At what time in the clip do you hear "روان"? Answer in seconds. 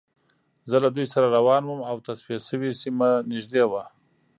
1.37-1.63